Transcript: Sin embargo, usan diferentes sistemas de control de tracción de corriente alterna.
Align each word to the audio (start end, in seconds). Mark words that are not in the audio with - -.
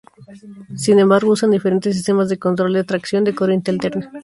Sin 0.75 0.97
embargo, 0.97 1.33
usan 1.33 1.51
diferentes 1.51 1.93
sistemas 1.95 2.27
de 2.27 2.39
control 2.39 2.73
de 2.73 2.83
tracción 2.83 3.23
de 3.23 3.35
corriente 3.35 3.69
alterna. 3.69 4.09